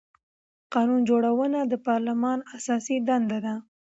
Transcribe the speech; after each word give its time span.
قانون 0.73 1.01
جوړونه 1.09 1.59
د 1.63 1.73
پارلمان 1.87 2.39
اساسي 2.57 2.97
دنده 3.07 3.39
ده 3.45 3.55